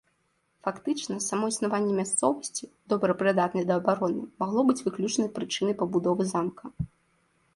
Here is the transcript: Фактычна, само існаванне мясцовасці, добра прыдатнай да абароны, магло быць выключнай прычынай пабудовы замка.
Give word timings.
Фактычна, 0.67 1.15
само 1.25 1.45
існаванне 1.51 1.91
мясцовасці, 1.99 2.63
добра 2.93 3.11
прыдатнай 3.19 3.67
да 3.71 3.77
абароны, 3.81 4.23
магло 4.43 4.61
быць 4.69 4.79
выключнай 4.87 5.29
прычынай 5.37 5.75
пабудовы 5.83 6.23
замка. 6.33 6.65